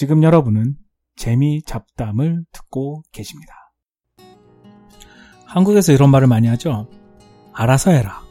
[0.00, 0.76] 지금 여러분은
[1.14, 3.52] 재미 잡담을 듣고 계십니다.
[5.44, 6.88] 한국에서 이런 말을 많이 하죠.
[7.52, 8.22] 알아서 해라.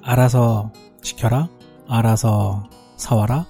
[0.00, 0.70] 알아서
[1.02, 1.48] 시켜라.
[1.88, 3.46] 알아서 사와라.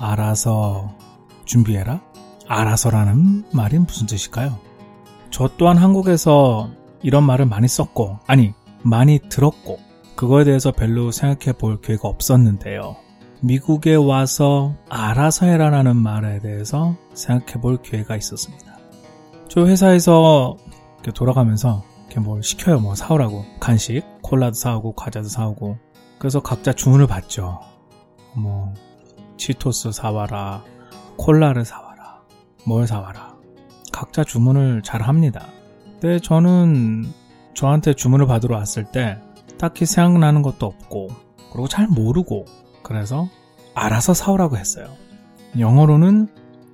[0.00, 0.98] 알아서
[1.44, 2.02] 준비해라.
[2.48, 4.58] 알아서라는 말이 무슨 뜻일까요?
[5.30, 6.72] 저 또한 한국에서
[7.04, 8.52] 이런 말을 많이 썼고, 아니,
[8.82, 9.78] 많이 들었고,
[10.16, 13.03] 그거에 대해서 별로 생각해 볼 기회가 없었는데요.
[13.44, 18.78] 미국에 와서 알아서 해라라는 말에 대해서 생각해 볼 기회가 있었습니다.
[19.48, 20.56] 저 회사에서
[21.14, 22.80] 돌아가면서 이렇게 뭘 시켜요.
[22.80, 23.44] 뭐 사오라고.
[23.60, 25.76] 간식, 콜라도 사오고, 과자도 사오고.
[26.18, 27.60] 그래서 각자 주문을 받죠.
[28.34, 28.72] 뭐,
[29.36, 30.64] 치토스 사와라,
[31.18, 32.22] 콜라를 사와라,
[32.66, 33.34] 뭘 사와라.
[33.92, 35.48] 각자 주문을 잘 합니다.
[36.00, 37.04] 근데 저는
[37.52, 39.18] 저한테 주문을 받으러 왔을 때
[39.58, 41.08] 딱히 생각나는 것도 없고,
[41.52, 42.46] 그리고 잘 모르고,
[42.84, 43.28] 그래서
[43.74, 44.88] 알아서 사오라고 했어요.
[45.58, 46.28] 영어로는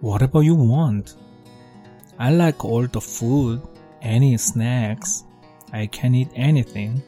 [0.04, 1.14] whatever you want.
[2.18, 3.62] I like all the food,
[4.04, 5.24] any snacks.
[5.72, 7.02] I can eat anything.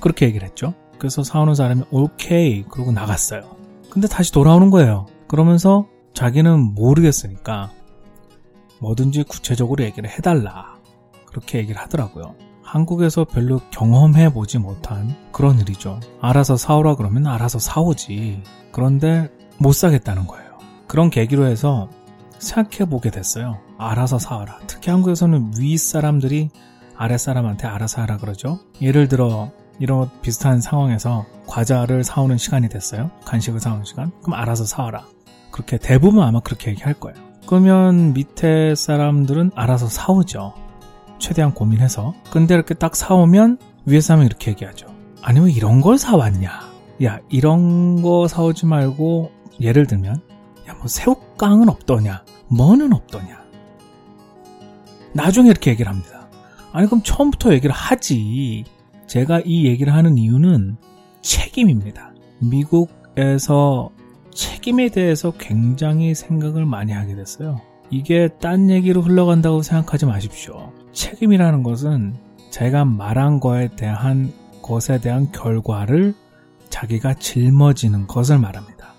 [0.00, 0.74] 그렇게 얘기를 했죠.
[0.98, 3.56] 그래서 사오는 사람이 오케이 그러고 나갔어요.
[3.88, 5.06] 근데 다시 돌아오는 거예요.
[5.28, 7.70] 그러면서 자기는 모르겠으니까
[8.80, 10.76] 뭐든지 구체적으로 얘기를 해달라.
[11.26, 12.34] 그렇게 얘기를 하더라고요.
[12.68, 16.00] 한국에서 별로 경험해 보지 못한 그런 일이죠.
[16.20, 18.42] 알아서 사오라 그러면 알아서 사오지.
[18.72, 20.58] 그런데 못 사겠다는 거예요.
[20.86, 21.88] 그런 계기로 해서
[22.38, 23.58] 생각해 보게 됐어요.
[23.78, 24.58] 알아서 사와라.
[24.66, 26.50] 특히 한국에서는 위 사람들이
[26.94, 28.58] 아래 사람한테 알아서 하라 그러죠.
[28.82, 33.10] 예를 들어 이런 비슷한 상황에서 과자를 사오는 시간이 됐어요.
[33.24, 34.12] 간식을 사오는 시간.
[34.20, 35.06] 그럼 알아서 사와라.
[35.52, 37.16] 그렇게 대부분 아마 그렇게 얘기할 거예요.
[37.46, 40.67] 그러면 밑에 사람들은 알아서 사오죠.
[41.18, 42.14] 최대한 고민해서.
[42.30, 44.86] 근데 이렇게 딱 사오면 위에 사람이 이렇게 얘기하죠.
[45.22, 46.50] 아니 왜 이런 걸 사왔냐?
[47.04, 49.30] 야 이런 거 사오지 말고
[49.60, 50.20] 예를 들면
[50.68, 52.24] 야 뭐 새우깡은 없더냐?
[52.48, 53.38] 뭐는 없더냐?
[55.12, 56.28] 나중에 이렇게 얘기를 합니다.
[56.72, 58.64] 아니 그럼 처음부터 얘기를 하지.
[59.06, 60.76] 제가 이 얘기를 하는 이유는
[61.22, 62.12] 책임입니다.
[62.40, 63.90] 미국에서
[64.34, 67.60] 책임에 대해서 굉장히 생각을 많이 하게 됐어요.
[67.90, 70.72] 이게 딴 얘기로 흘러간다고 생각하지 마십시오.
[70.92, 72.14] 책임이라는 것은
[72.50, 74.32] 제가 말한 거에 대한
[74.62, 76.14] 것에 대한 결과를
[76.68, 78.94] 자기가 짊어지는 것을 말합니다.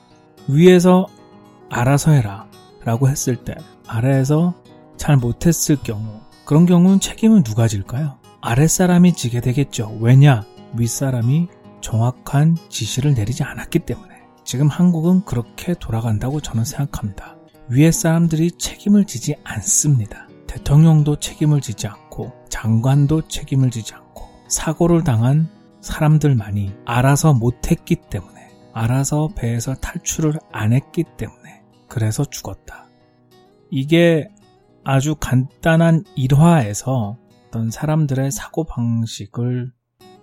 [0.47, 1.07] 위에서
[1.69, 2.47] 알아서 해라
[2.83, 3.55] 라고 했을 때
[3.87, 4.55] 아래에서
[4.97, 8.17] 잘 못했을 경우 그런 경우는 책임은 누가 질까요?
[8.41, 9.97] 아랫사람이 지게 되겠죠.
[10.01, 10.43] 왜냐?
[10.75, 11.47] 윗사람이
[11.81, 14.15] 정확한 지시를 내리지 않았기 때문에.
[14.43, 17.38] 지금 한국은 그렇게 돌아간다고 저는 생각합니다.
[17.69, 20.27] 위에 사람들이 책임을 지지 않습니다.
[20.47, 25.47] 대통령도 책임을 지지 않고, 장관도 책임을 지지 않고, 사고를 당한
[25.81, 32.87] 사람들만이 알아서 못했기 때문에, 알아서 배에서 탈출을 안 했기 때문에, 그래서 죽었다.
[33.69, 34.29] 이게
[34.83, 39.71] 아주 간단한 일화에서 어떤 사람들의 사고 방식을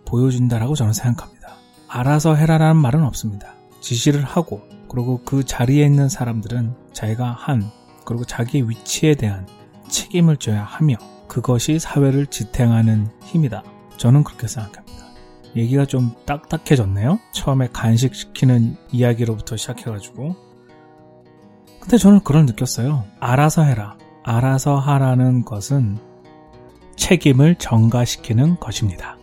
[0.05, 1.55] 보여준다라고 저는 생각합니다.
[1.87, 3.55] 알아서 해라라는 말은 없습니다.
[3.81, 7.71] 지시를 하고 그리고 그 자리에 있는 사람들은 자기가 한
[8.05, 9.47] 그리고 자기의 위치에 대한
[9.89, 10.97] 책임을 져야 하며
[11.29, 13.63] 그것이 사회를 지탱하는 힘이다.
[13.97, 15.07] 저는 그렇게 생각합니다.
[15.57, 17.19] 얘기가 좀 딱딱해졌네요.
[17.33, 20.37] 처음에 간식시키는 이야기로부터 시작해가지고.
[21.81, 23.05] 근데 저는 그걸 느꼈어요.
[23.21, 23.97] 알아서 해라.
[24.23, 25.99] 알아서 하라는 것은
[26.97, 29.16] 책임을 전가시키는 것입니다.